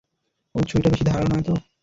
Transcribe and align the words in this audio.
ওই 0.55 0.63
ছুড়িটা 0.69 0.89
বেশি 0.91 1.03
ধারালো 1.07 1.27
নয়তো? 1.31 1.53